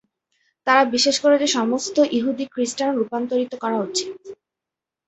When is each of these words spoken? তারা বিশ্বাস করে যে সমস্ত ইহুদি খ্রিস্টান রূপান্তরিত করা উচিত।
তারা 0.67 0.81
বিশ্বাস 0.85 1.17
করে 1.19 1.35
যে 1.37 1.47
সমস্ত 1.57 1.95
ইহুদি 2.11 2.45
খ্রিস্টান 2.53 2.89
রূপান্তরিত 2.95 3.53
করা 3.55 3.77
উচিত। 3.81 4.11